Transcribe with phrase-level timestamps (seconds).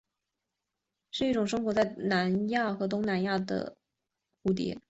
[1.11, 3.77] 是一种生活在南亚和东南亚的
[4.43, 4.79] 蛱蝶科蝴蝶。